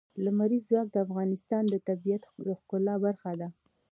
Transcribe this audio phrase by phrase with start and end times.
[0.25, 3.47] لمریز ځواک د افغانستان د طبیعت د ښکلا برخه ده.